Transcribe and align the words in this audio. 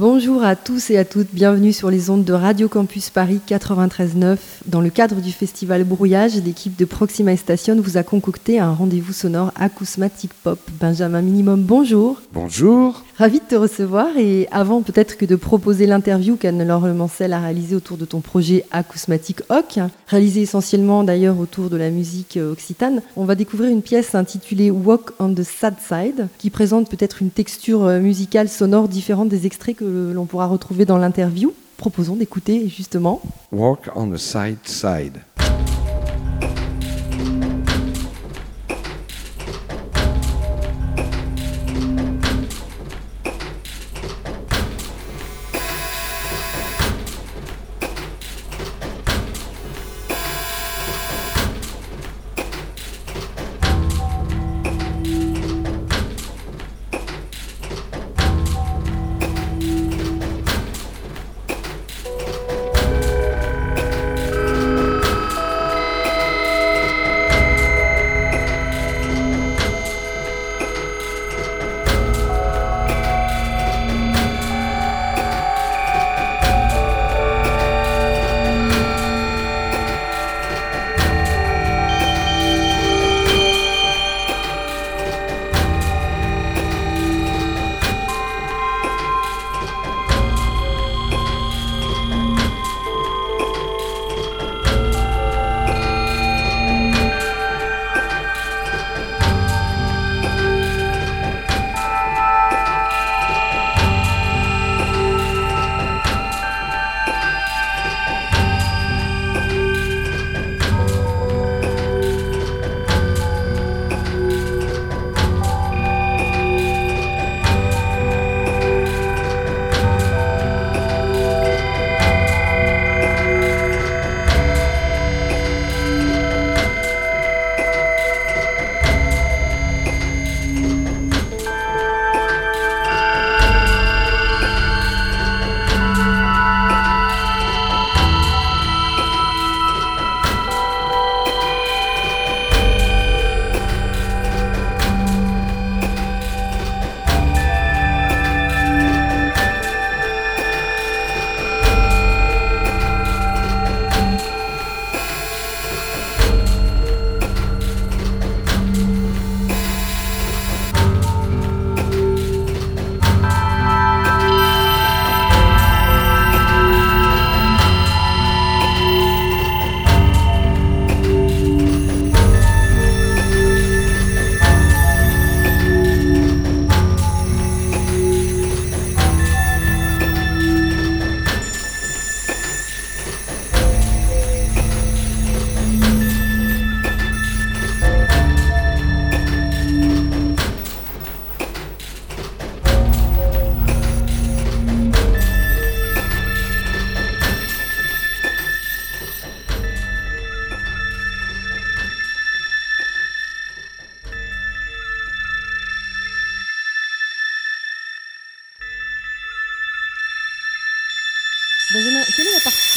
Bonjour 0.00 0.44
à 0.44 0.56
tous 0.56 0.88
et 0.88 0.96
à 0.96 1.04
toutes, 1.04 1.28
bienvenue 1.30 1.74
sur 1.74 1.90
les 1.90 2.08
ondes 2.08 2.24
de 2.24 2.32
Radio 2.32 2.70
Campus 2.70 3.10
Paris 3.10 3.38
93.9. 3.46 4.38
Dans 4.64 4.80
le 4.80 4.88
cadre 4.88 5.20
du 5.20 5.30
festival 5.30 5.84
Brouillage, 5.84 6.36
l'équipe 6.36 6.74
de 6.74 6.86
Proxima 6.86 7.36
Station 7.36 7.78
vous 7.78 7.98
a 7.98 8.02
concocté 8.02 8.58
un 8.58 8.72
rendez-vous 8.72 9.12
sonore 9.12 9.52
acousmatique 9.56 10.32
pop. 10.42 10.58
Benjamin 10.80 11.20
Minimum, 11.20 11.64
bonjour. 11.64 12.22
Bonjour. 12.32 13.04
Ravi 13.18 13.40
de 13.40 13.44
te 13.44 13.54
recevoir 13.54 14.16
et 14.16 14.48
avant 14.50 14.80
peut-être 14.80 15.18
que 15.18 15.26
de 15.26 15.36
proposer 15.36 15.84
l'interview 15.84 16.36
qu'Anne-Laure 16.36 16.94
Mancel 16.94 17.34
a 17.34 17.40
réalisée 17.40 17.76
autour 17.76 17.98
de 17.98 18.06
ton 18.06 18.20
projet 18.20 18.64
acousmatique 18.70 19.42
Hoc, 19.50 19.78
réalisé 20.06 20.40
essentiellement 20.40 21.04
d'ailleurs 21.04 21.38
autour 21.38 21.68
de 21.68 21.76
la 21.76 21.90
musique 21.90 22.38
occitane, 22.40 23.02
on 23.16 23.26
va 23.26 23.34
découvrir 23.34 23.70
une 23.70 23.82
pièce 23.82 24.14
intitulée 24.14 24.70
Walk 24.70 25.10
on 25.18 25.34
the 25.34 25.42
Sad 25.42 25.74
Side 25.86 26.28
qui 26.38 26.48
présente 26.48 26.88
peut-être 26.88 27.20
une 27.20 27.28
texture 27.28 27.80
musicale 28.00 28.48
sonore 28.48 28.88
différente 28.88 29.28
des 29.28 29.44
extraits 29.44 29.76
que 29.76 29.89
l'on 29.90 30.26
pourra 30.26 30.46
retrouver 30.46 30.84
dans 30.84 30.98
l'interview. 30.98 31.52
Proposons 31.76 32.16
d'écouter 32.16 32.68
justement 32.68 33.22
Walk 33.52 33.88
on 33.94 34.10
the 34.10 34.18
Side 34.18 34.58
Side. 34.64 35.20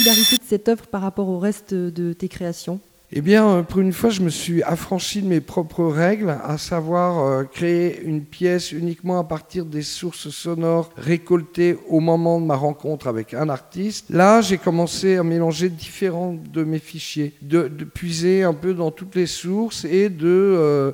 Particularité 0.04 0.38
de 0.38 0.48
cette 0.48 0.68
œuvre 0.70 0.88
par 0.88 1.02
rapport 1.02 1.30
au 1.30 1.40
reste 1.40 1.74
de 1.74 2.14
tes 2.14 2.28
créations? 2.28 2.80
Eh 3.16 3.22
bien, 3.22 3.48
euh, 3.48 3.62
pour 3.62 3.80
une 3.80 3.94
fois, 3.94 4.10
je 4.10 4.22
me 4.22 4.30
suis 4.30 4.64
affranchi 4.64 5.22
de 5.22 5.28
mes 5.28 5.40
propres 5.40 5.86
règles, 5.86 6.36
à 6.44 6.58
savoir 6.58 7.24
euh, 7.24 7.44
créer 7.44 8.02
une 8.02 8.24
pièce 8.24 8.72
uniquement 8.72 9.20
à 9.20 9.24
partir 9.24 9.66
des 9.66 9.84
sources 9.84 10.30
sonores 10.30 10.92
récoltées 10.98 11.78
au 11.90 12.00
moment 12.00 12.42
de 12.42 12.46
ma 12.46 12.56
rencontre 12.56 13.08
avec 13.08 13.36
un 13.36 13.50
artiste. 13.50 14.06
Là, 14.10 14.42
j'ai 14.42 14.58
commencé 14.58 15.18
à 15.18 15.24
mélanger 15.24 15.70
différents 15.70 16.34
de 16.34 16.64
mes 16.64 16.80
fichiers, 16.80 17.34
de, 17.44 17.68
puiser 17.68 18.42
un 18.42 18.54
peu 18.54 18.74
dans 18.74 18.90
toutes 18.90 19.16
les 19.16 19.28
sources 19.28 19.86
et 19.86 20.10
de... 20.10 20.28
Euh, 20.28 20.92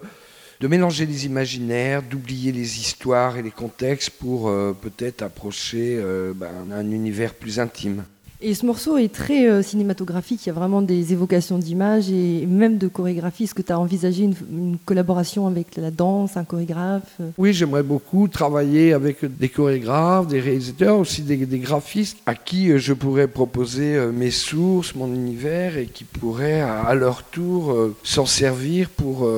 de 0.60 0.68
mélanger 0.68 1.06
les 1.06 1.26
imaginaires, 1.26 2.04
d'oublier 2.04 2.52
les 2.52 2.80
histoires 2.82 3.38
et 3.38 3.42
les 3.42 3.50
contextes 3.50 4.10
pour 4.10 4.52
peut-être 4.82 5.22
approcher 5.22 5.98
ben, 6.36 6.50
un 6.74 6.92
univers 6.92 7.34
plus 7.34 7.62
intime. 7.62 8.04
Et 8.42 8.54
ce 8.54 8.66
morceau 8.66 8.98
est 8.98 9.14
très 9.14 9.50
euh, 9.50 9.62
cinématographique, 9.62 10.46
il 10.46 10.48
y 10.48 10.50
a 10.50 10.54
vraiment 10.54 10.82
des 10.82 11.12
évocations 11.12 11.58
d'images 11.58 12.10
et 12.10 12.46
même 12.46 12.78
de 12.78 12.88
chorégraphie. 12.88 13.44
Est-ce 13.44 13.54
que 13.54 13.62
tu 13.62 13.74
as 13.74 13.78
envisagé 13.78 14.24
une, 14.24 14.78
collaboration 14.86 15.46
avec 15.46 15.76
la 15.76 15.92
danse, 15.92 16.38
un 16.38 16.46
chorégraphe 16.46 17.18
euh? 17.20 17.32
Oui, 17.38 17.52
j'aimerais 17.52 17.84
beaucoup 17.84 18.30
travailler 18.30 18.94
avec 18.94 19.26
des 19.26 19.50
chorégraphes, 19.50 20.28
des 20.28 20.40
réalisateurs, 20.40 21.00
aussi 21.00 21.24
des, 21.24 21.38
graphistes 21.60 22.20
à 22.26 22.34
qui 22.34 22.72
euh, 22.72 22.78
je 22.78 22.94
pourrais 22.94 23.28
proposer 23.28 24.00
mes 24.14 24.32
sources, 24.32 24.96
mon 24.96 25.14
univers 25.14 25.78
et 25.78 25.88
qui 25.88 26.06
pourraient 26.06 26.62
à 26.62 26.96
leur 26.96 27.24
tour 27.24 27.76
s'en 28.04 28.26
servir 28.26 28.90
pour 28.90 29.30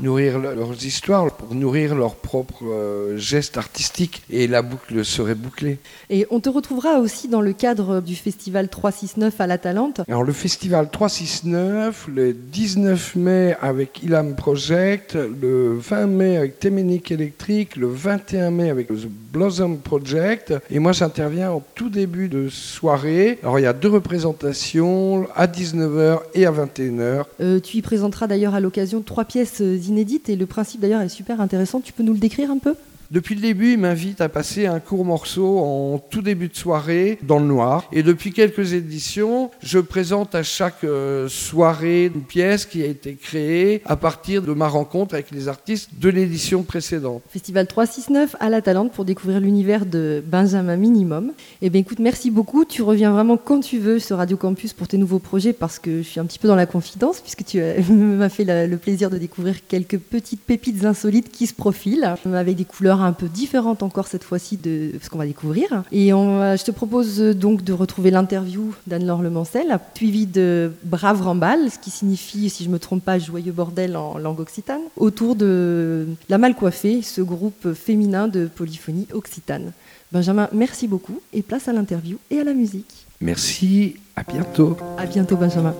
nourrir 0.00 0.38
leurs 0.38 0.84
histoires, 0.84 1.30
pour 1.36 1.54
nourrir 1.54 1.94
leurs 1.94 2.16
propres 2.16 3.14
gestes 3.16 3.58
artistiques. 3.58 4.22
Et 4.30 4.46
la 4.46 4.62
boucle 4.62 5.04
serait 5.04 5.34
bouclée. 5.34 5.78
Et 6.08 6.26
on 6.30 6.40
te 6.40 6.48
retrouvera 6.48 7.00
aussi 7.00 7.28
dans 7.28 7.40
le 7.40 7.52
cadre 7.52 8.00
du 8.00 8.14
festival 8.14 8.45
festival 8.46 8.68
369 8.68 9.40
à 9.40 9.46
la 9.48 9.58
Talente. 9.58 10.02
Alors 10.06 10.22
le 10.22 10.32
festival 10.32 10.88
369, 10.88 12.06
le 12.14 12.32
19 12.32 13.16
mai 13.16 13.56
avec 13.60 14.04
Ilam 14.04 14.36
Project, 14.36 15.16
le 15.16 15.76
20 15.76 16.06
mai 16.06 16.36
avec 16.36 16.60
Téménique 16.60 17.10
Électrique, 17.10 17.74
le 17.74 17.88
21 17.88 18.52
mai 18.52 18.70
avec 18.70 18.86
The 18.86 19.08
Blossom 19.32 19.78
Project. 19.78 20.54
Et 20.70 20.78
moi 20.78 20.92
j'interviens 20.92 21.50
au 21.50 21.62
tout 21.74 21.88
début 21.88 22.28
de 22.28 22.48
soirée. 22.48 23.40
Alors 23.42 23.58
il 23.58 23.62
y 23.62 23.66
a 23.66 23.72
deux 23.72 23.88
représentations 23.88 25.26
à 25.34 25.48
19h 25.48 26.20
et 26.34 26.46
à 26.46 26.52
21h. 26.52 27.24
Euh, 27.40 27.58
tu 27.58 27.78
y 27.78 27.82
présenteras 27.82 28.28
d'ailleurs 28.28 28.54
à 28.54 28.60
l'occasion 28.60 29.02
trois 29.02 29.24
pièces 29.24 29.58
inédites 29.58 30.28
et 30.28 30.36
le 30.36 30.46
principe 30.46 30.82
d'ailleurs 30.82 31.00
est 31.00 31.08
super 31.08 31.40
intéressant. 31.40 31.80
Tu 31.80 31.92
peux 31.92 32.04
nous 32.04 32.12
le 32.12 32.20
décrire 32.20 32.52
un 32.52 32.58
peu? 32.58 32.76
Depuis 33.12 33.36
le 33.36 33.40
début, 33.40 33.72
il 33.72 33.78
m'invite 33.78 34.20
à 34.20 34.28
passer 34.28 34.66
un 34.66 34.80
court 34.80 35.04
morceau 35.04 35.58
en 35.58 35.98
tout 35.98 36.22
début 36.22 36.48
de 36.48 36.56
soirée 36.56 37.18
dans 37.22 37.38
le 37.38 37.44
noir. 37.44 37.88
Et 37.92 38.02
depuis 38.02 38.32
quelques 38.32 38.72
éditions, 38.72 39.50
je 39.62 39.78
présente 39.78 40.34
à 40.34 40.42
chaque 40.42 40.82
euh, 40.82 41.28
soirée 41.28 42.06
une 42.06 42.22
pièce 42.22 42.66
qui 42.66 42.82
a 42.82 42.86
été 42.86 43.14
créée 43.14 43.80
à 43.84 43.96
partir 43.96 44.42
de 44.42 44.52
ma 44.52 44.66
rencontre 44.66 45.14
avec 45.14 45.30
les 45.30 45.46
artistes 45.46 45.90
de 46.00 46.08
l'édition 46.08 46.64
précédente. 46.64 47.22
Festival 47.30 47.68
369 47.68 48.34
à 48.40 48.48
la 48.48 48.60
Talente 48.60 48.90
pour 48.90 49.04
découvrir 49.04 49.40
l'univers 49.40 49.86
de 49.86 50.22
Benjamin 50.26 50.76
Minimum. 50.76 51.32
Eh 51.62 51.70
bien 51.70 51.82
écoute, 51.82 52.00
merci 52.00 52.32
beaucoup. 52.32 52.64
Tu 52.64 52.82
reviens 52.82 53.12
vraiment 53.12 53.36
quand 53.36 53.60
tu 53.60 53.78
veux 53.78 54.00
sur 54.00 54.16
Radio 54.16 54.36
Campus 54.36 54.72
pour 54.72 54.88
tes 54.88 54.98
nouveaux 54.98 55.20
projets 55.20 55.52
parce 55.52 55.78
que 55.78 55.98
je 55.98 56.08
suis 56.08 56.18
un 56.18 56.24
petit 56.24 56.40
peu 56.40 56.48
dans 56.48 56.56
la 56.56 56.66
confidence 56.66 57.20
puisque 57.20 57.44
tu 57.44 57.60
m'as 57.92 58.28
fait 58.28 58.66
le 58.66 58.76
plaisir 58.76 59.10
de 59.10 59.18
découvrir 59.18 59.66
quelques 59.68 59.98
petites 59.98 60.40
pépites 60.40 60.84
insolites 60.84 61.30
qui 61.30 61.46
se 61.46 61.54
profilent 61.54 62.16
avec 62.34 62.56
des 62.56 62.64
couleurs 62.64 62.95
un 63.02 63.12
peu 63.12 63.28
différente 63.28 63.82
encore 63.82 64.06
cette 64.06 64.24
fois-ci 64.24 64.56
de 64.56 64.92
ce 65.02 65.10
qu'on 65.10 65.18
va 65.18 65.26
découvrir. 65.26 65.84
Et 65.92 66.12
on, 66.12 66.56
je 66.56 66.64
te 66.64 66.70
propose 66.70 67.18
donc 67.18 67.64
de 67.64 67.72
retrouver 67.72 68.10
l'interview 68.10 68.74
d'Anne-Laure 68.86 69.22
Lemancel, 69.22 69.78
suivi 69.94 70.26
de 70.26 70.72
Brave 70.84 71.22
Rambal, 71.22 71.70
ce 71.70 71.78
qui 71.78 71.90
signifie, 71.90 72.50
si 72.50 72.64
je 72.64 72.68
ne 72.68 72.74
me 72.74 72.78
trompe 72.78 73.04
pas, 73.04 73.18
joyeux 73.18 73.52
bordel 73.52 73.96
en 73.96 74.18
langue 74.18 74.40
occitane, 74.40 74.82
autour 74.96 75.36
de 75.36 76.06
La 76.28 76.38
Mal 76.38 76.54
Coiffée, 76.54 77.02
ce 77.02 77.20
groupe 77.20 77.72
féminin 77.74 78.28
de 78.28 78.46
polyphonie 78.46 79.06
occitane. 79.12 79.72
Benjamin, 80.12 80.48
merci 80.52 80.86
beaucoup 80.86 81.20
et 81.32 81.42
place 81.42 81.68
à 81.68 81.72
l'interview 81.72 82.18
et 82.30 82.38
à 82.38 82.44
la 82.44 82.54
musique. 82.54 83.06
Merci, 83.20 83.96
à 84.14 84.22
bientôt. 84.22 84.76
À 84.98 85.06
bientôt 85.06 85.36
Benjamin. 85.36 85.74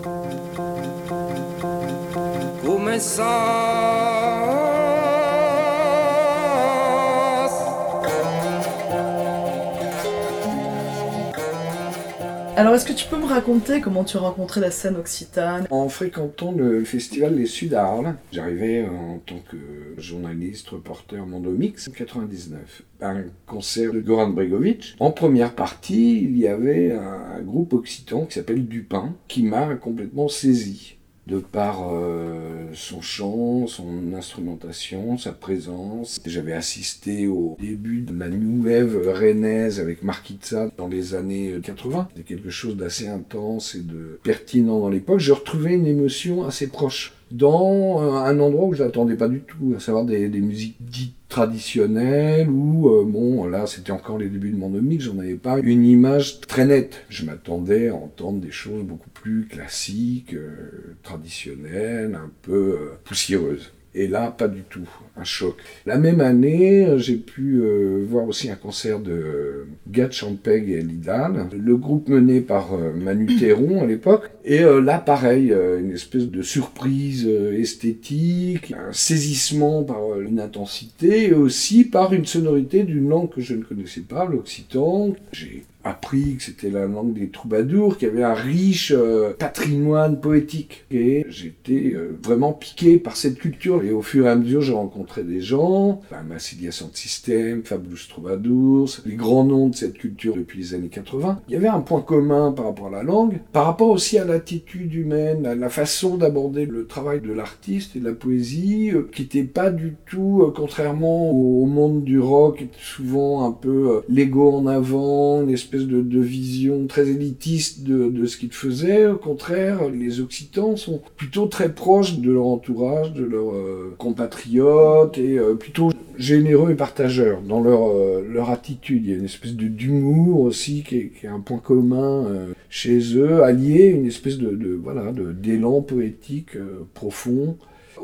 Alors, 12.59 12.75
est-ce 12.75 12.87
que 12.87 12.95
tu 12.95 13.07
peux 13.07 13.19
me 13.19 13.27
raconter 13.27 13.83
comment 13.83 14.03
tu 14.03 14.17
as 14.17 14.21
rencontré 14.21 14.63
la 14.63 14.71
scène 14.71 14.97
occitane? 14.97 15.67
En 15.69 15.91
fréquentant 15.91 16.53
le 16.53 16.85
festival 16.85 17.35
Les 17.35 17.45
Sud 17.45 17.75
à 17.75 17.85
Arles, 17.85 18.15
j'arrivais 18.33 18.87
en 18.89 19.19
tant 19.19 19.41
que 19.51 20.01
journaliste, 20.01 20.71
reporter 20.71 21.27
Mondomix 21.27 21.87
en 21.87 21.93
99. 21.93 22.83
Un 23.03 23.25
concert 23.45 23.93
de 23.93 24.01
Goran 24.01 24.29
Bregovic. 24.29 24.97
En 25.01 25.11
première 25.11 25.55
partie, 25.55 26.23
il 26.23 26.39
y 26.39 26.49
avait 26.49 26.93
un 26.93 27.43
groupe 27.43 27.75
occitan 27.75 28.25
qui 28.25 28.37
s'appelle 28.37 28.67
Dupin, 28.67 29.13
qui 29.29 29.43
m'a 29.43 29.75
complètement 29.75 30.29
saisi 30.29 30.96
de 31.27 31.39
par 31.39 31.89
euh, 31.93 32.67
son 32.73 33.01
chant, 33.01 33.67
son 33.67 34.15
instrumentation, 34.15 35.19
sa 35.19 35.33
présence. 35.33 36.21
J'avais 36.25 36.53
assisté 36.53 37.27
au 37.27 37.57
début 37.61 38.03
de 38.03 38.17
la 38.17 38.29
New 38.29 38.65
Wave 38.65 39.09
rennaise 39.09 39.81
avec 39.81 40.03
Marquitza 40.03 40.71
dans 40.77 40.89
les 40.89 41.15
années 41.15 41.55
80. 41.63 42.09
C'était 42.15 42.35
quelque 42.35 42.51
chose 42.51 42.77
d'assez 42.77 43.09
intense 43.09 43.75
et 43.75 43.81
de 43.81 44.21
pertinent 44.23 44.81
dans 44.81 44.89
l'époque. 44.89 45.19
Je 45.19 45.33
retrouvais 45.33 45.75
une 45.75 45.87
émotion 45.87 46.47
assez 46.47 46.69
proche 46.69 47.13
dans 47.33 48.03
euh, 48.03 48.13
un 48.13 48.39
endroit 48.39 48.67
où 48.67 48.75
je 48.75 48.85
l'attendais 48.85 49.17
pas 49.17 49.29
du 49.29 49.41
tout, 49.41 49.75
à 49.77 49.81
savoir 49.81 50.05
des 50.05 50.29
musiques 50.29 50.77
dites 50.81 51.15
traditionnelles 51.37 52.49
où, 52.49 52.89
euh, 52.89 53.05
bon, 53.05 53.47
là 53.47 53.67
c'était 53.67 53.91
encore 53.91 54.17
les 54.17 54.31
débuts 54.31 54.53
de 54.53 54.57
mon 54.57 54.71
mix, 54.71 55.05
j'en 55.05 55.19
avais 55.19 55.35
pas 55.35 55.59
une 55.59 55.85
image 55.85 56.41
très 56.41 56.65
nette. 56.65 57.05
Je 57.11 57.27
m'attendais 57.27 57.91
à 57.91 57.95
entendre 57.95 58.41
des 58.41 58.51
choses 58.51 58.83
beaucoup 58.85 59.11
plus 59.11 59.47
classiques, 59.47 60.33
euh, 60.33 60.97
traditionnelles, 61.03 62.15
un 62.15 62.31
peu 62.41 62.93
poussiéreuses. 63.05 63.71
Et 63.99 64.09
là, 64.09 64.31
pas 64.31 64.47
du 64.47 64.61
tout, 64.61 64.87
un 65.17 65.25
choc. 65.25 65.57
La 65.87 65.97
même 65.97 66.21
année, 66.21 66.87
j'ai 66.99 67.17
pu 67.17 67.63
euh, 67.63 68.05
voir 68.07 68.29
aussi 68.29 68.51
un 68.51 68.55
concert 68.55 69.01
de 69.01 69.65
Gad 69.89 70.13
Champeg 70.13 70.69
et 70.69 70.83
Lidal, 70.83 71.49
le 71.59 71.77
groupe 71.79 72.11
mené 72.11 72.43
par 72.43 72.75
euh, 72.75 72.93
Manu 72.93 73.25
Théron 73.39 73.83
à 73.83 73.87
l'époque. 73.87 74.31
Et 74.45 74.63
euh, 74.63 74.83
là, 74.83 74.99
pareil, 74.99 75.51
une 75.51 75.93
espèce 75.93 76.29
de 76.29 76.43
surprise 76.43 77.27
esthétique, 77.27 78.75
un 78.79 78.93
saisissement 78.93 79.83
par 79.83 80.21
une 80.21 80.41
intensité 80.41 81.29
et 81.29 81.33
aussi 81.33 81.85
par 81.85 82.13
une 82.13 82.27
sonorité 82.27 82.83
d'une 82.83 83.09
langue 83.09 83.31
que 83.31 83.41
je 83.41 83.55
ne 83.55 83.63
connaissais 83.63 84.03
pas, 84.03 84.27
l'occitan. 84.27 85.15
J'ai 85.33 85.65
appris 85.87 86.37
que 86.37 86.43
c'était 86.43 86.71
la 86.71 86.87
langue 86.87 87.15
des 87.15 87.29
troubadours, 87.29 87.97
qu'il 87.97 88.09
y 88.09 88.11
avait 88.11 88.25
un 88.25 88.35
riche 88.35 88.93
euh, 88.95 89.33
patrimoine 89.39 90.21
poétique. 90.21 90.85
Et 90.91 91.25
j'étais 91.29 91.93
euh, 91.95 92.19
vraiment 92.23 92.53
piqué 92.53 92.99
par 92.99 93.17
cette 93.17 93.39
culture. 93.39 93.85
Et 93.85 93.93
au 93.93 94.03
fur 94.03 94.27
et 94.27 94.29
à 94.29 94.37
mesure, 94.37 94.63
j'ai 94.63 94.73
rencontré 94.73 95.23
des 95.23 95.41
gens, 95.41 96.01
Massilia 96.29 96.71
System, 96.73 97.63
Fabulous 97.63 98.09
Troubadours, 98.09 98.99
les 99.07 99.15
grands 99.15 99.45
noms 99.45 99.69
de 99.69 99.77
cette 99.77 99.95
culture 99.95 100.37
depuis 100.37 100.59
les 100.59 100.75
années 100.75 100.89
80. 100.89 101.41
Il 101.49 101.55
y 101.55 101.57
avait 101.57 101.69
un 101.69 101.81
point 101.81 102.01
commun 102.01 102.53
par 102.53 102.67
rapport 102.67 102.89
à 102.89 102.91
la 102.91 103.03
langue, 103.03 103.39
par 103.53 103.67
rapport 103.67 103.91
aussi 103.91 104.19
à 104.19 104.25
l'attitude 104.25 104.93
humaine, 104.93 105.47
à 105.47 105.55
la 105.55 105.69
façon 105.69 106.17
d'aborder 106.17 106.67
le 106.67 106.87
travail 106.87 107.21
de 107.21 107.33
l'artiste 107.33 107.95
et 107.97 108.01
de 108.01 108.07
la 108.07 108.15
poésie, 108.15 108.91
euh, 108.93 109.09
qui 109.13 109.23
n'était 109.23 109.45
pas 109.45 109.71
du 109.71 109.95
tout, 110.07 110.53
contrairement 110.55 111.31
au, 111.31 111.67
monde 111.67 112.05
du 112.05 112.21
rock, 112.21 112.65
souvent 112.79 113.45
un 113.45 113.53
peu 113.53 114.03
l'ego 114.09 114.53
en 114.53 114.67
avant, 114.67 115.43
une 115.43 115.51
espèce 115.51 115.76
de, 115.85 116.21
vision 116.21 116.87
très 116.87 117.09
élitiste 117.09 117.83
de, 117.83 118.27
ce 118.27 118.37
qu'ils 118.37 118.53
faisaient. 118.53 119.07
Au 119.07 119.17
contraire, 119.17 119.89
les 119.89 120.21
Occitans 120.21 120.77
sont 120.77 121.01
plutôt 121.17 121.47
très 121.47 121.73
proches 121.73 122.19
de 122.19 122.33
leur 122.33 122.47
entourage, 122.47 123.13
de 123.13 123.25
leurs 123.25 123.55
euh, 123.55 123.95
compatriotes, 123.99 125.19
et 125.19 125.39
euh, 125.39 125.55
plutôt 125.55 125.91
généreux 126.17 126.73
et 126.73 126.75
partageurs 126.75 127.43
dans 127.43 127.61
leur, 127.61 127.89
euh, 127.89 128.27
leur 128.29 128.51
attitude. 128.51 129.05
Il 129.05 129.11
y 129.11 129.15
a 129.15 129.17
une 129.17 129.25
espèce 129.27 129.55
d'humour 129.55 130.41
aussi 130.41 130.83
qui 130.83 130.97
est, 130.97 131.27
un 131.27 131.41
point 131.41 131.59
commun 131.59 132.27
chez 132.71 132.99
eux, 133.17 133.43
allié 133.43 133.87
une 133.87 134.07
espèce 134.07 134.39
de, 134.39 134.51
de 134.51 134.75
voilà 134.75 135.13
d'élan 135.13 135.83
poétique 135.83 136.57
profond. 136.95 137.57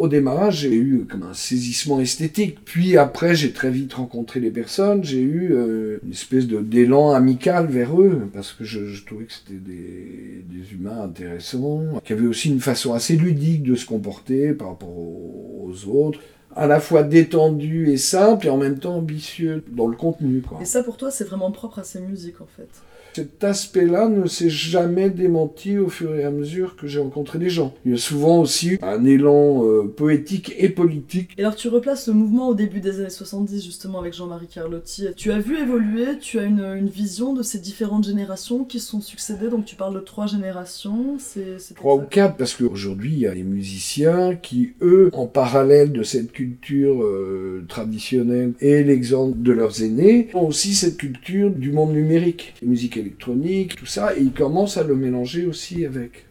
Au 0.02 0.08
démarrage, 0.08 0.62
j'ai 0.62 0.75
eu 0.75 1.06
comme 1.08 1.22
un 1.22 1.32
saisissement 1.32 2.00
esthétique. 2.00 2.58
Puis 2.64 2.96
après, 2.96 3.37
j'ai 3.37 3.52
très 3.52 3.70
vite 3.70 3.94
rencontré 3.94 4.40
les 4.40 4.50
personnes. 4.50 5.04
J'ai 5.04 5.20
eu 5.20 5.52
euh, 5.52 6.00
une 6.02 6.10
espèce 6.10 6.49
de 6.49 6.58
d'élan 6.58 7.12
amical 7.12 7.69
vers 7.69 8.00
eux 8.00 8.28
parce 8.34 8.50
que 8.50 8.64
je, 8.64 8.81
trouvais 9.06 9.26
que 9.26 9.32
c'était 9.32 9.60
des, 9.60 10.72
humains 10.72 11.02
intéressants, 11.02 11.84
qui 12.04 12.12
avaient 12.14 12.26
aussi 12.26 12.49
une 12.49 12.58
façon 12.58 12.94
assez 12.94 13.14
ludique 13.14 13.62
de 13.62 13.76
se 13.76 13.87
comporter 13.87 14.54
par 14.54 14.70
rapport 14.70 14.88
aux, 14.88 15.72
autres 15.87 16.19
à 16.56 16.66
la 16.66 16.81
fois 16.81 17.05
détendu 17.05 17.88
et 17.88 17.96
simple 17.96 18.48
et 18.48 18.50
en 18.50 18.56
même 18.56 18.81
temps 18.81 18.96
ambitieux 18.96 19.62
dans 19.70 19.87
le 19.87 19.96
contenu. 19.96 20.43
Et 20.60 20.64
ça 20.64 20.82
pour 20.82 20.96
toi 20.96 21.12
c'est 21.12 21.25
vraiment 21.25 21.52
propre 21.52 21.78
à 21.78 21.84
ces 21.84 22.00
musiques 22.00 22.40
en 22.40 22.48
fait 22.56 22.69
cet 23.14 23.44
aspect-là 23.44 24.08
ne 24.08 24.26
s'est 24.26 24.50
jamais 24.50 25.10
démenti 25.10 25.78
au 25.78 25.88
fur 25.88 26.14
et 26.14 26.24
à 26.24 26.31
mesure 26.31 26.76
que 26.76 26.86
j'ai 26.86 27.00
rencontré 27.00 27.38
des 27.38 27.50
gens. 27.50 27.74
Il 27.84 27.92
y 27.92 27.94
a 27.94 27.98
souvent 27.98 28.40
aussi 28.40 28.78
un 28.82 29.04
élan 29.04 29.66
euh, 29.66 29.84
poétique 29.84 30.54
et 30.58 30.69
politique. 30.69 31.31
Et 31.36 31.42
alors 31.42 31.56
tu 31.56 31.69
replaces 31.69 32.08
le 32.08 32.14
mouvement 32.14 32.48
au 32.48 32.54
début 32.54 32.81
des 32.81 33.00
années 33.00 33.10
70 33.10 33.64
justement 33.64 34.00
avec 34.00 34.14
Jean-Marie 34.14 34.46
Carlotti. 34.46 35.08
Tu 35.16 35.31
as 35.32 35.38
vu 35.38 35.58
évoluer, 35.58 36.19
tu 36.20 36.38
as 36.38 36.44
une, 36.44 36.62
vision 36.92 37.32
de 37.32 37.42
ces 37.42 37.58
différentes 37.58 38.04
générations 38.04 38.64
qui 38.64 38.78
se 38.78 38.90
sont 38.90 39.00
succédées, 39.00 39.48
donc 39.48 39.64
tu 39.64 39.76
parles 39.76 39.94
de 39.94 40.00
trois 40.00 40.26
générations. 40.26 41.16
C'est, 41.19 41.74
trois 41.74 41.96
ou 41.96 42.02
quatre 42.02 42.36
parce 42.36 42.54
qu'aujourd'hui 42.54 43.12
il 43.12 43.19
y 43.20 43.26
a 43.26 43.34
les 43.34 43.44
musiciens 43.44 44.34
qui 44.36 44.72
eux, 44.82 45.10
en 45.12 45.26
parallèle 45.26 45.92
de 45.92 46.02
cette 46.02 46.32
culture 46.32 47.02
euh, 47.02 47.64
traditionnelle 47.69 48.52
et 48.60 48.82
l'exemple 48.82 49.40
de 49.40 49.52
leurs 49.52 49.82
aînés, 49.82 50.28
ont 50.34 50.46
aussi 50.46 50.74
cette 50.74 50.96
culture 50.96 51.50
du 51.50 51.72
monde 51.72 51.92
numérique. 51.92 52.54
Les 52.62 52.69
musiques 52.69 52.96
électronique, 53.02 53.76
tout 53.76 53.86
ça, 53.86 54.16
et 54.16 54.20
il 54.20 54.32
commence 54.32 54.76
à 54.76 54.82
le 54.82 54.96
mélanger 54.96 55.46
aussi 55.46 55.84
avec. 55.84 56.26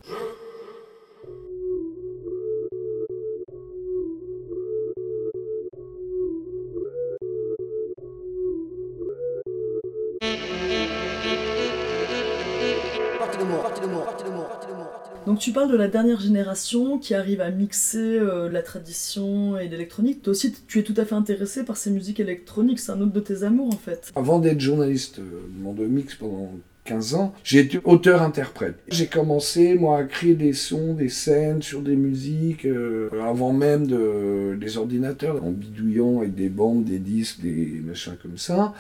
Donc 15.31 15.39
tu 15.39 15.53
parles 15.53 15.71
de 15.71 15.77
la 15.77 15.88
dernière 15.88 16.19
génération 16.19 16.97
qui 16.97 17.13
arrive 17.13 17.39
à 17.39 17.51
mixer 17.51 18.19
euh, 18.19 18.50
la 18.50 18.61
tradition 18.61 19.57
et 19.57 19.69
l'électronique. 19.69 20.23
Toi 20.23 20.31
aussi, 20.31 20.53
tu 20.67 20.79
es 20.79 20.83
tout 20.83 20.93
à 20.97 21.05
fait 21.05 21.15
intéressé 21.15 21.63
par 21.63 21.77
ces 21.77 21.89
musiques 21.89 22.19
électroniques, 22.19 22.79
c'est 22.79 22.91
un 22.91 23.00
autre 23.00 23.13
de 23.13 23.21
tes 23.21 23.43
amours 23.43 23.73
en 23.73 23.77
fait. 23.77 24.11
Avant 24.17 24.39
d'être 24.39 24.59
journaliste 24.59 25.19
euh, 25.19 25.47
du 25.47 25.63
monde 25.63 25.79
mix 25.88 26.15
pendant 26.15 26.51
15 26.83 27.15
ans, 27.15 27.33
j'ai 27.45 27.59
été 27.59 27.79
auteur-interprète. 27.85 28.75
J'ai 28.89 29.07
commencé, 29.07 29.75
moi, 29.75 30.00
à 30.00 30.03
créer 30.03 30.33
des 30.33 30.51
sons, 30.51 30.95
des 30.95 31.07
scènes 31.07 31.61
sur 31.61 31.81
des 31.81 31.95
musiques, 31.95 32.65
euh, 32.65 33.09
avant 33.23 33.53
même 33.53 33.88
de, 33.88 34.57
des 34.59 34.75
ordinateurs, 34.75 35.41
en 35.45 35.51
bidouillant 35.51 36.19
avec 36.19 36.35
des 36.35 36.50
bandes, 36.50 36.83
des 36.83 37.00
disques, 37.00 37.39
des 37.39 37.81
machins 37.85 38.17
comme 38.21 38.38
ça. 38.38 38.73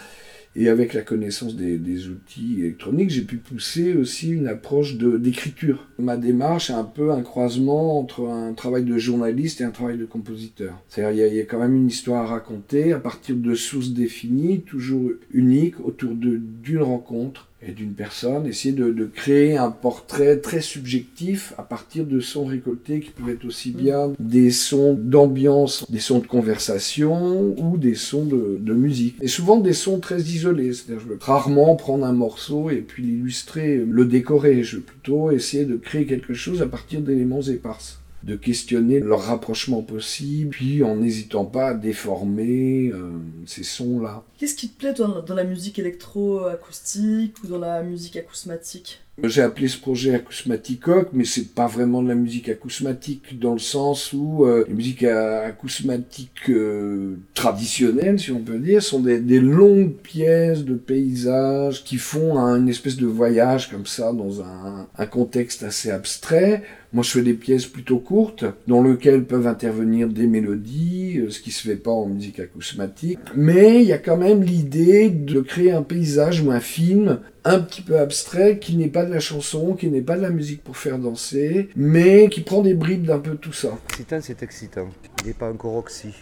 Et 0.55 0.67
avec 0.67 0.93
la 0.93 1.01
connaissance 1.01 1.55
des, 1.55 2.07
outils 2.09 2.59
électroniques, 2.59 3.09
j'ai 3.09 3.21
pu 3.21 3.37
pousser 3.37 3.95
aussi 3.95 4.31
une 4.31 4.47
approche 4.47 4.97
d'écriture. 4.97 5.87
Ma 5.97 6.17
démarche 6.17 6.69
est 6.69 6.73
un 6.73 6.83
peu 6.83 7.11
un 7.11 7.21
croisement 7.21 7.99
entre 7.99 8.27
un 8.27 8.53
travail 8.53 8.83
de 8.83 8.97
journaliste 8.97 9.61
et 9.61 9.63
un 9.63 9.71
travail 9.71 9.97
de 9.97 10.05
compositeur. 10.05 10.81
C'est-à-dire 10.89 11.27
il 11.27 11.35
y, 11.35 11.39
a 11.39 11.45
quand 11.45 11.59
même 11.59 11.75
une 11.75 11.87
histoire 11.87 12.23
à 12.23 12.27
raconter 12.27 12.91
à 12.91 12.99
partir 12.99 13.35
de 13.35 13.55
sources 13.55 13.91
définies, 13.91 14.61
toujours 14.61 15.11
uniques, 15.31 15.79
autour 15.79 16.11
d'une 16.15 16.81
rencontre 16.81 17.47
et 17.65 17.71
d'une 17.73 17.93
personne, 17.93 18.47
essayer 18.47 18.73
de, 18.73 18.91
de, 18.91 19.05
créer 19.05 19.57
un 19.57 19.69
portrait 19.69 20.37
très 20.37 20.61
subjectif 20.61 21.53
à 21.57 21.63
partir 21.63 22.05
de 22.05 22.19
sons 22.19 22.45
récoltés 22.45 23.01
qui 23.01 23.11
peuvent 23.11 23.29
être 23.29 23.45
aussi 23.45 23.71
bien 23.71 24.13
des 24.19 24.49
sons 24.51 24.97
d'ambiance, 24.99 25.85
des 25.89 25.99
sons 25.99 26.19
de 26.19 26.27
conversation 26.27 27.55
ou 27.57 27.77
des 27.77 27.95
sons 27.95 28.25
de, 28.25 28.57
de 28.59 28.73
musique. 28.73 29.17
Et 29.21 29.27
souvent 29.27 29.57
des 29.57 29.73
sons 29.73 29.99
très 29.99 30.21
isolés, 30.21 30.73
c'est-à-dire 30.73 31.03
je 31.03 31.13
veux 31.13 31.19
rarement 31.21 31.75
prendre 31.75 32.05
un 32.05 32.13
morceau 32.13 32.69
et 32.69 32.81
puis 32.81 33.03
l'illustrer, 33.03 33.77
le 33.77 34.05
décorer, 34.05 34.63
je 34.63 34.77
veux 34.77 34.83
plutôt 34.83 35.31
essayer 35.31 35.65
de 35.65 35.75
créer 35.75 36.05
quelque 36.05 36.33
chose 36.33 36.61
à 36.61 36.67
partir 36.67 37.01
d'éléments 37.01 37.41
éparses 37.41 38.00
de 38.23 38.35
questionner 38.35 38.99
leur 38.99 39.21
rapprochement 39.23 39.81
possible, 39.81 40.51
puis 40.51 40.83
en 40.83 40.97
n'hésitant 40.97 41.45
pas 41.45 41.69
à 41.69 41.73
déformer 41.73 42.89
euh, 42.89 43.11
ces 43.45 43.63
sons-là. 43.63 44.23
Qu'est-ce 44.37 44.55
qui 44.55 44.69
te 44.69 44.77
plaît 44.77 44.93
dans 44.93 45.35
la 45.35 45.43
musique 45.43 45.79
électro-acoustique 45.79 47.35
ou 47.43 47.47
dans 47.47 47.59
la 47.59 47.81
musique 47.83 48.17
acousmatique? 48.17 49.01
J'ai 49.23 49.41
appelé 49.41 49.67
ce 49.67 49.77
projet 49.77 50.15
Acousmaticoque, 50.15 51.09
mais 51.13 51.25
c'est 51.25 51.53
pas 51.53 51.67
vraiment 51.67 52.01
de 52.01 52.07
la 52.07 52.15
musique 52.15 52.49
acousmatique 52.49 53.39
dans 53.39 53.53
le 53.53 53.59
sens 53.59 54.13
où 54.13 54.45
euh, 54.45 54.65
les 54.67 54.73
musiques 54.73 55.03
acousmatiques 55.03 56.49
euh, 56.49 57.17
traditionnelles, 57.33 58.19
si 58.19 58.31
on 58.31 58.39
peut 58.39 58.59
dire, 58.59 58.81
sont 58.81 58.99
des, 58.99 59.19
des, 59.19 59.39
longues 59.39 59.93
pièces 59.93 60.63
de 60.63 60.75
paysages 60.75 61.83
qui 61.83 61.97
font 61.97 62.37
une 62.37 62.69
espèce 62.69 62.97
de 62.97 63.07
voyage 63.07 63.69
comme 63.69 63.85
ça 63.85 64.13
dans 64.13 64.41
un, 64.41 64.87
un 64.97 65.05
contexte 65.05 65.63
assez 65.63 65.91
abstrait. 65.91 66.63
Moi, 66.93 67.03
je 67.03 67.11
fais 67.11 67.21
des 67.21 67.33
pièces 67.33 67.67
plutôt 67.67 67.99
courtes, 67.99 68.43
dans 68.67 68.83
lesquelles 68.83 69.23
peuvent 69.23 69.47
intervenir 69.47 70.09
des 70.09 70.27
mélodies, 70.27 71.19
euh, 71.19 71.29
ce 71.29 71.39
qui 71.39 71.51
se 71.51 71.67
fait 71.67 71.77
pas 71.77 71.91
en 71.91 72.07
musique 72.07 72.39
acousmatique. 72.39 73.19
Mais 73.33 73.81
il 73.81 73.87
y 73.87 73.93
a 73.93 73.97
quand 73.97 74.17
même 74.17 74.43
l'idée 74.43 75.09
de 75.09 75.39
créer 75.39 75.71
un 75.71 75.83
paysage 75.83 76.41
ou 76.41 76.51
un 76.51 76.59
film 76.59 77.19
un 77.43 77.59
petit 77.59 77.81
peu 77.81 77.99
abstrait, 77.99 78.59
qui 78.59 78.75
n'est 78.75 78.87
pas 78.87 79.05
de 79.05 79.13
la 79.13 79.19
chanson, 79.19 79.73
qui 79.73 79.89
n'est 79.89 80.01
pas 80.01 80.17
de 80.17 80.21
la 80.21 80.29
musique 80.29 80.63
pour 80.63 80.77
faire 80.77 80.99
danser, 80.99 81.69
mais 81.75 82.29
qui 82.29 82.41
prend 82.41 82.61
des 82.61 82.73
bribes 82.73 83.05
d'un 83.05 83.19
peu 83.19 83.35
tout 83.35 83.53
ça. 83.53 83.77
Excitant, 83.89 84.19
c'est 84.21 84.43
excitant. 84.43 84.89
Il 85.21 85.27
n'est 85.27 85.33
pas 85.33 85.51
encore 85.51 85.75
oxy. 85.75 86.13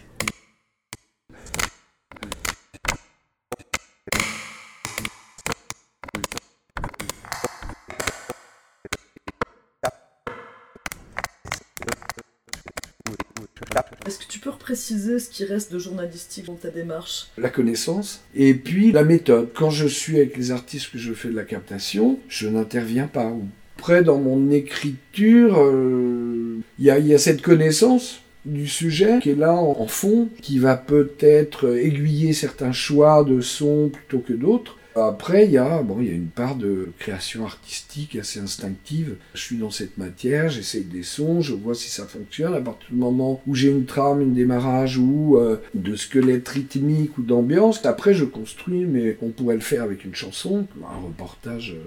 Est-ce 14.09 14.17
que 14.17 14.25
tu 14.27 14.39
peux 14.39 14.49
repréciser 14.49 15.19
ce 15.19 15.29
qui 15.29 15.45
reste 15.45 15.71
de 15.71 15.77
journalistique 15.77 16.47
dans 16.47 16.55
ta 16.55 16.71
démarche? 16.71 17.27
La 17.37 17.51
connaissance 17.51 18.23
et 18.33 18.55
puis 18.55 18.91
la 18.91 19.03
méthode. 19.03 19.49
Quand 19.53 19.69
je 19.69 19.85
suis 19.85 20.17
avec 20.17 20.35
les 20.35 20.49
artistes 20.49 20.91
que 20.91 20.97
je 20.97 21.13
fais 21.13 21.27
de 21.27 21.35
la 21.35 21.43
captation, 21.43 22.17
je 22.27 22.47
n'interviens 22.47 23.05
pas. 23.05 23.31
Près 23.77 24.03
dans 24.03 24.17
mon 24.17 24.49
écriture, 24.49 25.53
il 25.59 25.63
euh, 25.63 26.57
y, 26.79 26.85
y, 26.85 27.13
a 27.13 27.19
cette 27.19 27.43
connaissance 27.43 28.21
du 28.45 28.67
sujet 28.67 29.19
qui 29.21 29.29
est 29.29 29.35
là 29.35 29.53
en 29.53 29.85
fond, 29.85 30.29
qui 30.41 30.57
va 30.57 30.75
peut-être 30.75 31.77
aiguiller 31.77 32.33
certains 32.33 32.71
choix 32.71 33.23
de 33.23 33.41
sons 33.41 33.91
plutôt 33.93 34.25
que 34.27 34.33
d'autres. 34.33 34.78
Après, 35.07 35.45
il 35.45 35.51
y, 35.51 35.57
a, 35.57 35.81
bon, 35.81 35.97
il 35.99 36.07
y 36.07 36.11
a 36.11 36.13
une 36.13 36.27
part 36.27 36.55
de 36.55 36.89
création 36.99 37.45
artistique 37.45 38.15
assez 38.15 38.39
instinctive. 38.39 39.15
Je 39.33 39.41
suis 39.41 39.57
dans 39.57 39.71
cette 39.71 39.97
matière, 39.97 40.49
j'essaye 40.49 40.83
des 40.83 41.03
sons, 41.03 41.41
je 41.41 41.53
vois 41.53 41.75
si 41.75 41.89
ça 41.89 42.05
fonctionne. 42.05 42.53
À 42.53 42.61
partir 42.61 42.89
du 42.89 42.95
moment 42.95 43.41
où 43.47 43.55
j'ai 43.55 43.69
une 43.69 43.85
trame, 43.85 44.21
une 44.21 44.33
démarrage 44.33 44.97
ou 44.97 45.37
euh, 45.37 45.57
de 45.73 45.95
squelette 45.95 46.47
rythmique 46.47 47.17
ou 47.17 47.21
d'ambiance, 47.21 47.85
après 47.85 48.13
je 48.13 48.25
construis, 48.25 48.85
mais 48.85 49.17
on 49.21 49.29
pourrait 49.29 49.55
le 49.55 49.61
faire 49.61 49.83
avec 49.83 50.05
une 50.05 50.15
chanson, 50.15 50.67
un 50.83 51.05
reportage. 51.05 51.75
Euh, 51.75 51.79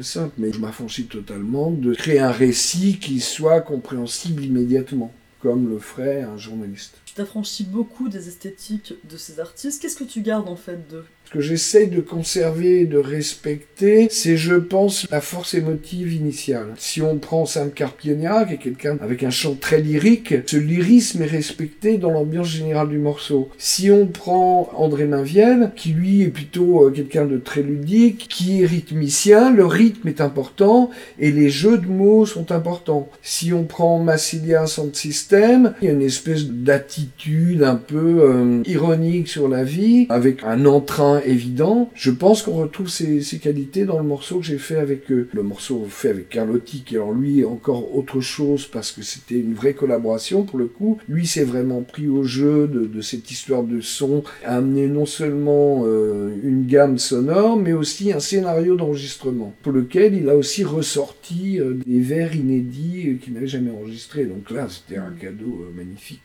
simple, 0.00 0.34
mais 0.38 0.52
je 0.52 0.58
m'affranchis 0.58 1.04
totalement 1.04 1.70
de 1.70 1.92
créer 1.92 2.20
un 2.20 2.30
récit 2.30 2.98
qui 2.98 3.20
soit 3.20 3.60
compréhensible 3.60 4.42
immédiatement, 4.42 5.12
comme 5.40 5.68
le 5.68 5.78
ferait 5.78 6.22
un 6.22 6.38
journaliste. 6.38 6.94
Tu 7.04 7.14
t'affranchis 7.14 7.64
beaucoup 7.64 8.08
des 8.08 8.28
esthétiques 8.28 8.94
de 9.08 9.16
ces 9.18 9.38
artistes. 9.40 9.82
Qu'est-ce 9.82 9.96
que 9.96 10.04
tu 10.04 10.22
gardes 10.22 10.48
en 10.48 10.56
fait 10.56 10.88
d'eux? 10.88 11.04
Que 11.32 11.40
j'essaye 11.40 11.88
de 11.88 12.00
conserver 12.00 12.80
et 12.80 12.86
de 12.86 12.98
respecter, 12.98 14.08
c'est, 14.10 14.36
je 14.36 14.54
pense, 14.54 15.06
la 15.10 15.20
force 15.20 15.54
émotive 15.54 16.12
initiale. 16.12 16.68
Si 16.76 17.00
on 17.02 17.18
prend 17.18 17.46
Carpienia, 17.74 18.44
qui 18.44 18.54
est 18.54 18.58
quelqu'un 18.58 18.96
avec 19.00 19.22
un 19.22 19.30
chant 19.30 19.54
très 19.54 19.80
lyrique, 19.80 20.34
ce 20.46 20.56
lyrisme 20.56 21.22
est 21.22 21.26
respecté 21.26 21.98
dans 21.98 22.10
l'ambiance 22.10 22.48
générale 22.48 22.88
du 22.88 22.98
morceau. 22.98 23.48
Si 23.58 23.90
on 23.90 24.06
prend 24.06 24.70
André 24.76 25.06
Mainviel, 25.06 25.72
qui 25.76 25.90
lui 25.90 26.22
est 26.22 26.28
plutôt 26.28 26.86
euh, 26.86 26.90
quelqu'un 26.90 27.24
de 27.24 27.38
très 27.38 27.62
ludique, 27.62 28.26
qui 28.28 28.62
est 28.62 28.66
rythmicien, 28.66 29.50
le 29.52 29.66
rythme 29.66 30.08
est 30.08 30.20
important 30.20 30.90
et 31.18 31.30
les 31.30 31.48
jeux 31.48 31.78
de 31.78 31.86
mots 31.86 32.26
sont 32.26 32.52
importants. 32.52 33.08
Si 33.22 33.52
on 33.52 33.64
prend 33.64 33.98
Massilia 33.98 34.66
Sound 34.66 34.94
System, 34.94 35.74
il 35.80 35.86
y 35.86 35.88
a 35.88 35.92
une 35.92 36.02
espèce 36.02 36.46
d'attitude 36.46 37.62
un 37.62 37.76
peu 37.76 38.20
euh, 38.22 38.62
ironique 38.66 39.28
sur 39.28 39.48
la 39.48 39.64
vie, 39.64 40.06
avec 40.10 40.44
un 40.44 40.66
entrain 40.66 41.21
évident. 41.24 41.90
Je 41.94 42.10
pense 42.10 42.42
qu'on 42.42 42.52
retrouve 42.52 42.88
ces, 42.88 43.22
qualités 43.42 43.84
dans 43.84 43.98
le 43.98 44.04
morceau 44.04 44.38
que 44.38 44.44
j'ai 44.44 44.58
fait 44.58 44.76
avec 44.76 45.10
eux. 45.10 45.28
Le 45.32 45.42
morceau 45.42 45.84
fait 45.88 46.10
avec 46.10 46.28
Carlotti, 46.28 46.82
qui 46.84 46.96
alors 46.96 47.12
lui 47.12 47.44
encore 47.44 47.96
autre 47.96 48.20
chose 48.20 48.66
parce 48.66 48.92
que 48.92 49.02
c'était 49.02 49.36
une 49.38 49.54
vraie 49.54 49.74
collaboration 49.74 50.44
pour 50.44 50.58
le 50.58 50.66
coup. 50.66 50.98
Lui 51.08 51.26
s'est 51.26 51.44
vraiment 51.44 51.82
pris 51.82 52.08
au 52.08 52.22
jeu 52.22 52.68
de, 52.68 53.00
cette 53.00 53.30
histoire 53.30 53.62
de 53.62 53.80
son, 53.80 54.22
a 54.44 54.56
amené 54.56 54.86
non 54.86 55.06
seulement 55.06 55.82
euh, 55.84 56.30
une 56.42 56.66
gamme 56.66 56.98
sonore, 56.98 57.56
mais 57.56 57.72
aussi 57.72 58.12
un 58.12 58.20
scénario 58.20 58.76
d'enregistrement, 58.76 59.54
pour 59.62 59.72
lequel 59.72 60.14
il 60.14 60.28
a 60.28 60.36
aussi 60.36 60.64
ressorti 60.64 61.58
euh, 61.58 61.74
des 61.84 62.00
vers 62.00 62.36
inédits 62.36 63.08
euh, 63.08 63.14
qu'il 63.14 63.34
n'avait 63.34 63.46
jamais 63.46 63.70
enregistrés. 63.70 64.24
Donc 64.24 64.50
là, 64.50 64.68
c'était 64.68 65.00
un 65.00 65.12
cadeau 65.20 65.66
magnifique. 65.74 66.20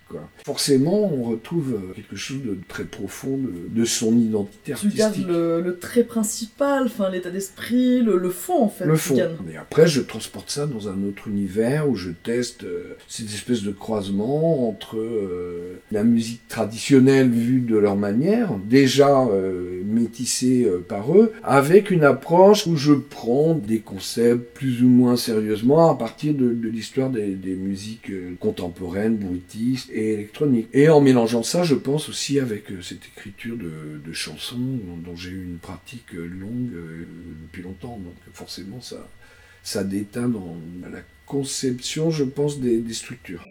Forcément, 0.46 1.12
on 1.12 1.24
retrouve 1.24 1.80
quelque 1.96 2.16
chose 2.16 2.42
de 2.44 2.58
très 2.68 2.86
profond 2.86 3.38
de, 3.38 3.54
de 3.70 3.86
son 3.86 4.18
identité. 4.18 4.74
Tu 4.79 4.89
gardes 4.89 5.25
le, 5.27 5.62
le 5.62 5.77
trait 5.77 6.03
principal, 6.03 6.84
enfin 6.86 7.10
l'état 7.10 7.29
d'esprit, 7.29 8.01
le, 8.01 8.17
le, 8.17 8.29
fond 8.29 8.63
en 8.63 8.69
fait. 8.69 8.86
Le 8.86 8.96
fond. 8.96 9.17
Mais 9.46 9.57
après, 9.57 9.88
je 9.88 10.01
transporte 10.01 10.50
ça 10.50 10.65
dans 10.67 10.88
un 10.89 11.03
autre 11.07 11.27
univers 11.27 11.89
où 11.89 11.96
je 11.96 12.12
teste 12.12 12.63
euh, 12.63 12.96
cette 13.07 13.27
espèce 13.27 13.63
de 13.63 13.72
croisement 13.72 14.67
entre 14.69 14.98
euh, 14.98 15.79
la 15.91 16.03
musique 16.03 16.48
traditionnelle 16.48 17.29
vue 17.29 17.62
de 17.62 17.77
leur 17.77 17.96
manière, 17.96 18.51
déjà 18.69 19.25
euh, 19.25 19.81
métissée 19.86 20.65
euh, 20.65 20.79
par 20.88 21.15
eux, 21.15 21.31
avec 21.43 21.91
une 21.91 22.03
approche 22.03 22.67
où 22.67 22.75
je 22.75 22.93
prends 22.93 23.53
des 23.55 23.79
concepts 23.79 24.55
plus 24.55 24.84
ou 24.84 24.88
moins 24.88 25.17
sérieusement 25.17 25.91
à 25.91 25.96
partir 25.96 26.34
de, 26.34 26.53
de 26.53 26.69
l'histoire 26.69 27.10
des, 27.10 27.36
des 27.36 27.55
musiques 27.55 28.12
contemporaines, 28.39 29.17
bruitistes 29.17 29.89
et 29.93 30.13
électroniques. 30.13 30.67
Et 30.74 30.89
en 30.89 31.01
mélangeant 31.01 31.43
ça, 31.43 31.63
je 31.63 31.75
pense 31.75 32.10
aussi 32.10 32.39
avec 32.39 32.72
euh, 32.72 32.81
cette 32.81 33.05
écriture 33.15 33.55
de, 33.57 34.00
de 34.05 34.13
chansons 34.13 34.57
dont 35.04 35.16
j'ai 35.16 35.30
eu 35.30 35.44
une 35.44 35.58
pratique 35.58 36.14
euh, 36.14 36.26
longue 36.26 36.74
euh, 36.74 37.06
depuis 37.44 37.64
longtemps. 37.64 37.98
Donc 37.98 38.16
forcément, 38.34 38.80
ça, 38.82 39.84
déteint 39.84 40.30
dans 40.30 40.56
la 40.90 41.02
conception, 41.26 42.10
je 42.12 42.24
pense, 42.24 42.60
des 42.60 42.94
structures. 42.94 43.46